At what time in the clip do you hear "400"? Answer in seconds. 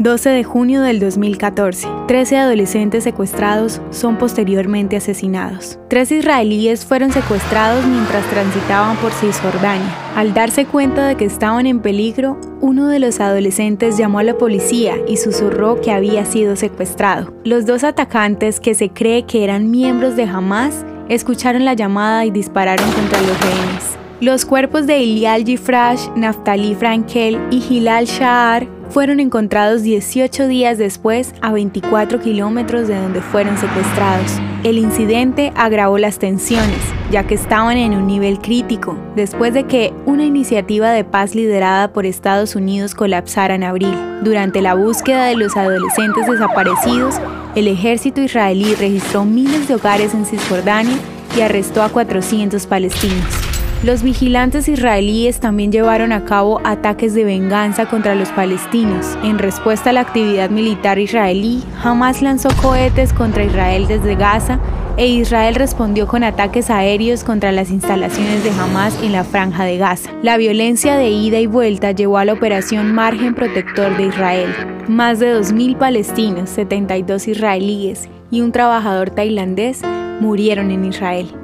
51.88-52.64